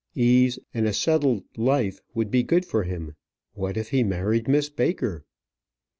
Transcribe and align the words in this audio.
Ease 0.15 0.57
and 0.73 0.87
a 0.87 0.93
settled 0.93 1.43
life 1.57 1.99
would 2.15 2.31
be 2.31 2.41
good 2.41 2.65
for 2.65 2.81
him. 2.85 3.13
What, 3.53 3.77
if 3.77 3.89
he 3.91 4.01
married 4.01 4.47
Miss 4.47 4.67
Baker! 4.67 5.25